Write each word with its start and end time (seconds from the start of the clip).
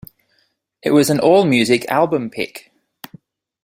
It 0.81 0.89
was 0.95 1.11
an 1.11 1.19
AllMusic 1.19 1.85
'Album 1.87 2.31
Pick'. 2.31 2.71